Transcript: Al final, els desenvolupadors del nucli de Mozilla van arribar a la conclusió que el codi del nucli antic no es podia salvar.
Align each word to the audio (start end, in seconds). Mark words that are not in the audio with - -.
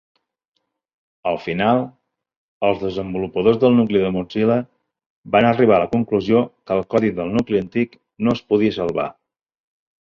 Al 1.31 1.35
final, 1.43 1.81
els 2.69 2.79
desenvolupadors 2.85 3.61
del 3.65 3.77
nucli 3.81 4.01
de 4.05 4.09
Mozilla 4.17 4.57
van 5.37 5.49
arribar 5.53 5.79
a 5.79 5.85
la 5.87 5.93
conclusió 5.95 6.43
que 6.67 6.81
el 6.81 6.85
codi 6.97 7.15
del 7.23 7.33
nucli 7.39 7.65
antic 7.67 7.97
no 8.27 8.39
es 8.39 8.47
podia 8.55 8.77
salvar. 8.83 9.11